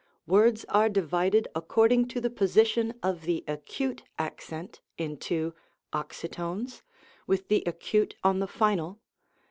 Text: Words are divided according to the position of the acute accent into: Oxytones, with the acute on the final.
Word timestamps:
Words 0.25 0.65
are 0.67 0.89
divided 0.89 1.47
according 1.53 2.07
to 2.07 2.19
the 2.19 2.31
position 2.31 2.95
of 3.03 3.21
the 3.21 3.43
acute 3.47 4.01
accent 4.17 4.81
into: 4.97 5.53
Oxytones, 5.93 6.81
with 7.27 7.49
the 7.49 7.61
acute 7.67 8.15
on 8.23 8.39
the 8.39 8.47
final. 8.47 8.99